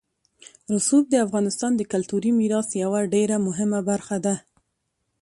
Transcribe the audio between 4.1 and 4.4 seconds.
ده.